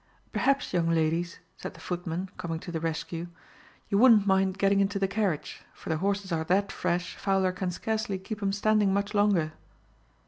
[0.31, 3.27] "Perhaps, young ladies," said the footman, coming to the rescue,
[3.87, 7.69] "you wouldn't mind getting into the carriage, for the horses are that fresh Fowler can
[7.69, 9.53] scarcely keep 'em standing much longer."